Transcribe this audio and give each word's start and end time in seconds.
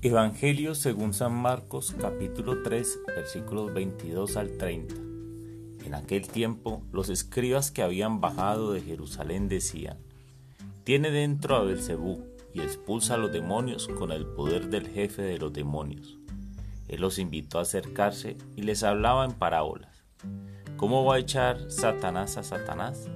Evangelio 0.00 0.76
según 0.76 1.12
San 1.12 1.34
Marcos 1.34 1.92
capítulo 2.00 2.62
3 2.62 3.00
versículos 3.16 3.74
22 3.74 4.36
al 4.36 4.56
30. 4.56 4.94
En 5.86 5.92
aquel 5.92 6.28
tiempo 6.28 6.84
los 6.92 7.08
escribas 7.08 7.72
que 7.72 7.82
habían 7.82 8.20
bajado 8.20 8.72
de 8.72 8.80
Jerusalén 8.80 9.48
decían, 9.48 9.98
Tiene 10.84 11.10
dentro 11.10 11.56
a 11.56 11.64
Belcebú 11.64 12.22
y 12.54 12.60
expulsa 12.60 13.14
a 13.14 13.16
los 13.16 13.32
demonios 13.32 13.88
con 13.88 14.12
el 14.12 14.24
poder 14.24 14.68
del 14.68 14.86
jefe 14.86 15.22
de 15.22 15.38
los 15.38 15.52
demonios. 15.52 16.16
Él 16.86 17.00
los 17.00 17.18
invitó 17.18 17.58
a 17.58 17.62
acercarse 17.62 18.36
y 18.54 18.62
les 18.62 18.84
hablaba 18.84 19.24
en 19.24 19.32
parábolas. 19.32 20.04
¿Cómo 20.76 21.04
va 21.04 21.16
a 21.16 21.18
echar 21.18 21.72
Satanás 21.72 22.36
a 22.36 22.44
Satanás? 22.44 23.10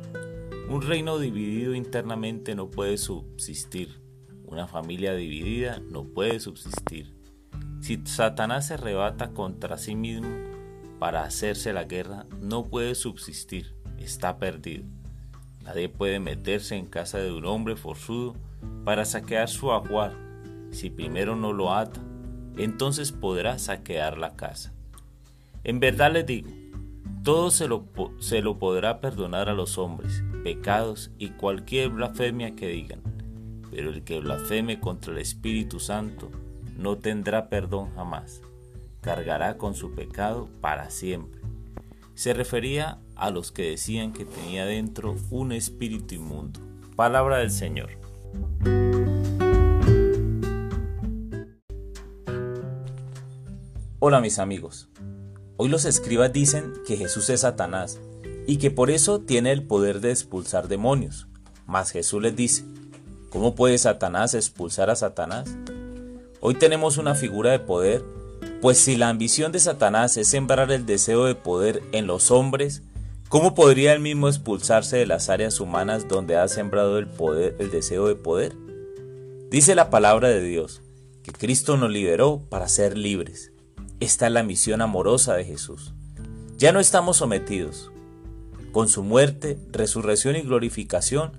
Un 0.68 0.82
reino 0.82 1.20
dividido 1.20 1.76
internamente 1.76 2.56
no 2.56 2.70
puede 2.70 2.98
subsistir 2.98 4.01
una 4.46 4.66
familia 4.66 5.14
dividida 5.14 5.80
no 5.90 6.04
puede 6.04 6.40
subsistir. 6.40 7.14
Si 7.80 8.00
Satanás 8.04 8.68
se 8.68 8.74
arrebata 8.74 9.30
contra 9.30 9.78
sí 9.78 9.94
mismo 9.94 10.28
para 10.98 11.24
hacerse 11.24 11.72
la 11.72 11.84
guerra, 11.84 12.26
no 12.40 12.66
puede 12.66 12.94
subsistir, 12.94 13.74
está 13.98 14.38
perdido. 14.38 14.84
Nadie 15.64 15.88
puede 15.88 16.20
meterse 16.20 16.76
en 16.76 16.86
casa 16.86 17.18
de 17.18 17.32
un 17.32 17.44
hombre 17.44 17.76
forzudo 17.76 18.34
para 18.84 19.04
saquear 19.04 19.48
su 19.48 19.72
ajuar. 19.72 20.16
Si 20.70 20.90
primero 20.90 21.36
no 21.36 21.52
lo 21.52 21.74
ata, 21.74 22.00
entonces 22.56 23.12
podrá 23.12 23.58
saquear 23.58 24.18
la 24.18 24.36
casa. 24.36 24.72
En 25.64 25.80
verdad 25.80 26.12
les 26.12 26.26
digo, 26.26 26.50
todo 27.22 27.50
se 27.50 27.68
lo, 27.68 27.86
se 28.18 28.42
lo 28.42 28.58
podrá 28.58 29.00
perdonar 29.00 29.48
a 29.48 29.54
los 29.54 29.78
hombres, 29.78 30.22
pecados 30.42 31.10
y 31.18 31.30
cualquier 31.30 31.90
blasfemia 31.90 32.56
que 32.56 32.68
digan 32.68 33.11
pero 33.72 33.88
el 33.88 34.04
que 34.04 34.20
blasfeme 34.20 34.78
contra 34.80 35.12
el 35.12 35.18
Espíritu 35.18 35.80
Santo 35.80 36.30
no 36.76 36.98
tendrá 36.98 37.48
perdón 37.48 37.90
jamás, 37.94 38.42
cargará 39.00 39.56
con 39.56 39.74
su 39.74 39.94
pecado 39.94 40.50
para 40.60 40.90
siempre. 40.90 41.40
Se 42.14 42.34
refería 42.34 43.00
a 43.16 43.30
los 43.30 43.50
que 43.50 43.70
decían 43.70 44.12
que 44.12 44.26
tenía 44.26 44.66
dentro 44.66 45.16
un 45.30 45.52
espíritu 45.52 46.14
inmundo. 46.16 46.60
Palabra 46.96 47.38
del 47.38 47.50
Señor. 47.50 47.90
Hola 53.98 54.20
mis 54.20 54.38
amigos. 54.38 54.90
Hoy 55.56 55.70
los 55.70 55.86
escribas 55.86 56.30
dicen 56.30 56.74
que 56.86 56.98
Jesús 56.98 57.30
es 57.30 57.40
Satanás 57.40 58.00
y 58.46 58.58
que 58.58 58.70
por 58.70 58.90
eso 58.90 59.22
tiene 59.22 59.50
el 59.52 59.62
poder 59.62 60.00
de 60.00 60.10
expulsar 60.10 60.68
demonios. 60.68 61.28
Mas 61.66 61.90
Jesús 61.90 62.20
les 62.20 62.36
dice, 62.36 62.64
¿Cómo 63.32 63.54
puede 63.54 63.78
Satanás 63.78 64.34
expulsar 64.34 64.90
a 64.90 64.96
Satanás? 64.96 65.48
Hoy 66.40 66.52
tenemos 66.52 66.98
una 66.98 67.14
figura 67.14 67.50
de 67.50 67.60
poder, 67.60 68.04
pues 68.60 68.76
si 68.76 68.94
la 68.94 69.08
ambición 69.08 69.52
de 69.52 69.58
Satanás 69.58 70.18
es 70.18 70.28
sembrar 70.28 70.70
el 70.70 70.84
deseo 70.84 71.24
de 71.24 71.34
poder 71.34 71.82
en 71.92 72.06
los 72.06 72.30
hombres, 72.30 72.82
¿cómo 73.30 73.54
podría 73.54 73.94
él 73.94 74.00
mismo 74.00 74.28
expulsarse 74.28 74.98
de 74.98 75.06
las 75.06 75.30
áreas 75.30 75.60
humanas 75.60 76.08
donde 76.08 76.36
ha 76.36 76.46
sembrado 76.46 76.98
el 76.98 77.06
poder, 77.06 77.56
el 77.58 77.70
deseo 77.70 78.06
de 78.06 78.16
poder? 78.16 78.54
Dice 79.50 79.74
la 79.74 79.88
palabra 79.88 80.28
de 80.28 80.42
Dios 80.42 80.82
que 81.22 81.32
Cristo 81.32 81.78
nos 81.78 81.90
liberó 81.90 82.42
para 82.50 82.68
ser 82.68 82.98
libres. 82.98 83.52
Esta 83.98 84.26
es 84.26 84.32
la 84.32 84.42
misión 84.42 84.82
amorosa 84.82 85.34
de 85.36 85.46
Jesús. 85.46 85.94
Ya 86.58 86.70
no 86.70 86.80
estamos 86.80 87.16
sometidos. 87.16 87.90
Con 88.72 88.88
su 88.88 89.02
muerte, 89.02 89.58
resurrección 89.70 90.36
y 90.36 90.42
glorificación, 90.42 91.32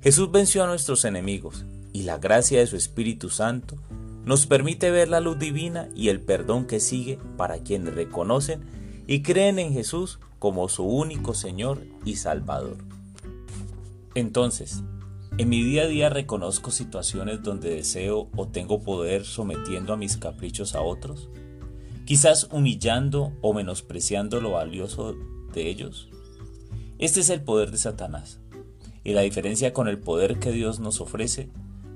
Jesús 0.00 0.30
venció 0.30 0.62
a 0.62 0.68
nuestros 0.68 1.04
enemigos 1.04 1.64
y 1.92 2.02
la 2.02 2.18
gracia 2.18 2.60
de 2.60 2.68
su 2.68 2.76
Espíritu 2.76 3.30
Santo 3.30 3.76
nos 4.24 4.46
permite 4.46 4.92
ver 4.92 5.08
la 5.08 5.18
luz 5.18 5.40
divina 5.40 5.88
y 5.94 6.08
el 6.08 6.20
perdón 6.20 6.66
que 6.66 6.78
sigue 6.78 7.18
para 7.36 7.58
quienes 7.58 7.94
reconocen 7.94 8.60
y 9.08 9.22
creen 9.22 9.58
en 9.58 9.72
Jesús 9.72 10.20
como 10.38 10.68
su 10.68 10.84
único 10.84 11.34
Señor 11.34 11.82
y 12.04 12.14
Salvador. 12.14 12.76
Entonces, 14.14 14.84
en 15.36 15.48
mi 15.48 15.64
día 15.64 15.82
a 15.82 15.88
día 15.88 16.10
reconozco 16.10 16.70
situaciones 16.70 17.42
donde 17.42 17.70
deseo 17.70 18.28
o 18.36 18.46
tengo 18.46 18.84
poder 18.84 19.24
sometiendo 19.24 19.92
a 19.92 19.96
mis 19.96 20.16
caprichos 20.16 20.76
a 20.76 20.80
otros, 20.80 21.28
quizás 22.04 22.48
humillando 22.52 23.32
o 23.40 23.52
menospreciando 23.52 24.40
lo 24.40 24.52
valioso 24.52 25.16
de 25.52 25.68
ellos. 25.68 26.08
Este 26.98 27.18
es 27.18 27.30
el 27.30 27.42
poder 27.42 27.72
de 27.72 27.78
Satanás 27.78 28.40
y 29.04 29.12
la 29.12 29.22
diferencia 29.22 29.72
con 29.72 29.88
el 29.88 29.98
poder 29.98 30.38
que 30.38 30.52
Dios 30.52 30.80
nos 30.80 31.00
ofrece 31.00 31.48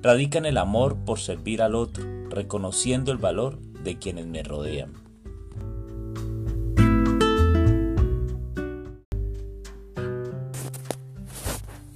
radica 0.03 0.39
en 0.39 0.47
el 0.47 0.59
amor 0.59 0.97
por 0.97 1.21
servir 1.21 1.63
al 1.63 1.75
otro, 1.75 2.05
reconociendo 2.29 3.13
el 3.13 3.19
valor 3.19 3.59
de 3.85 3.99
quienes 3.99 4.27
me 4.27 4.43
rodean. 4.43 4.93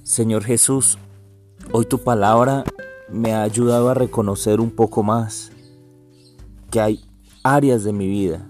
Señor 0.03 0.43
Jesús, 0.45 0.97
hoy 1.71 1.85
tu 1.85 1.99
palabra 1.99 2.63
me 3.09 3.33
ha 3.33 3.43
ayudado 3.43 3.89
a 3.89 3.93
reconocer 3.93 4.59
un 4.59 4.71
poco 4.71 5.03
más 5.03 5.51
que 6.71 6.79
hay 6.81 7.05
áreas 7.43 7.83
de 7.83 7.93
mi 7.93 8.07
vida 8.07 8.47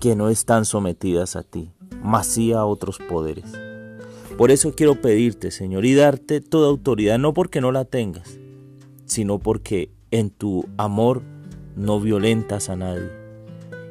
que 0.00 0.16
no 0.16 0.28
están 0.28 0.64
sometidas 0.64 1.36
a 1.36 1.42
ti, 1.42 1.70
más 2.02 2.26
sí 2.26 2.52
a 2.52 2.64
otros 2.64 2.98
poderes. 2.98 3.67
Por 4.38 4.52
eso 4.52 4.72
quiero 4.72 5.00
pedirte, 5.00 5.50
Señor, 5.50 5.84
y 5.84 5.94
darte 5.94 6.40
toda 6.40 6.68
autoridad, 6.68 7.18
no 7.18 7.34
porque 7.34 7.60
no 7.60 7.72
la 7.72 7.84
tengas, 7.84 8.38
sino 9.04 9.40
porque 9.40 9.90
en 10.12 10.30
tu 10.30 10.64
amor 10.76 11.24
no 11.74 11.98
violentas 12.00 12.68
a 12.68 12.76
nadie. 12.76 13.10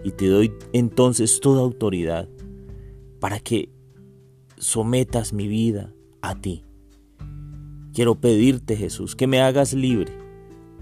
Y 0.05 0.11
te 0.11 0.27
doy 0.27 0.53
entonces 0.71 1.41
toda 1.41 1.61
autoridad 1.61 2.29
para 3.19 3.41
que 3.41 3.67
sometas 4.57 5.33
mi 5.33 5.49
vida 5.49 5.93
a 6.21 6.39
ti. 6.39 6.63
Quiero 7.93 8.15
pedirte, 8.15 8.77
Jesús, 8.77 9.17
que 9.17 9.27
me 9.27 9.41
hagas 9.41 9.73
libre 9.73 10.13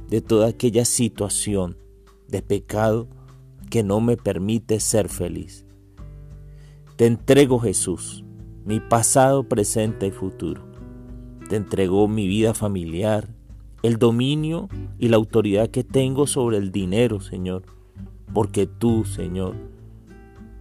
de 0.07 0.21
toda 0.21 0.49
aquella 0.49 0.85
situación 0.85 1.75
de 2.27 2.43
pecado 2.43 3.07
que 3.71 3.81
no 3.81 3.99
me 3.99 4.15
permite 4.15 4.79
ser 4.79 5.09
feliz. 5.09 5.65
Te 6.97 7.07
entrego, 7.07 7.57
Jesús, 7.57 8.24
mi 8.65 8.79
pasado, 8.79 9.43
presente 9.43 10.07
y 10.07 10.11
futuro. 10.11 10.63
Te 11.49 11.55
entregó 11.55 12.07
mi 12.07 12.27
vida 12.27 12.55
familiar, 12.55 13.29
el 13.83 13.97
dominio 13.97 14.67
y 14.97 15.09
la 15.09 15.17
autoridad 15.17 15.69
que 15.69 15.83
tengo 15.83 16.25
sobre 16.25 16.57
el 16.57 16.71
dinero, 16.71 17.21
Señor, 17.21 17.63
porque 18.33 18.65
tú, 18.65 19.05
Señor, 19.05 19.55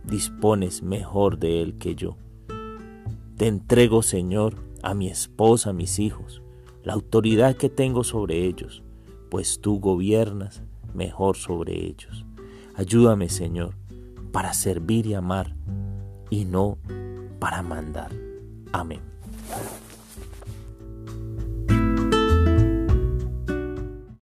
dispones 0.04 0.82
mejor 0.82 1.38
de 1.38 1.62
él 1.62 1.78
que 1.78 1.94
yo. 1.94 2.18
Te 3.38 3.46
entrego, 3.46 4.02
Señor, 4.02 4.56
a 4.82 4.92
mi 4.92 5.08
esposa, 5.08 5.70
a 5.70 5.72
mis 5.72 5.98
hijos, 5.98 6.42
la 6.82 6.92
autoridad 6.92 7.56
que 7.56 7.70
tengo 7.70 8.04
sobre 8.04 8.44
ellos, 8.44 8.82
pues 9.30 9.60
tú 9.62 9.80
gobiernas 9.80 10.62
mejor 10.92 11.36
sobre 11.36 11.86
ellos. 11.86 12.26
Ayúdame, 12.74 13.30
Señor, 13.30 13.74
para 14.30 14.52
servir 14.52 15.06
y 15.06 15.14
amar 15.14 15.56
y 16.28 16.44
no 16.44 16.76
para 17.44 17.60
mandar. 17.62 18.10
Amén. 18.72 19.02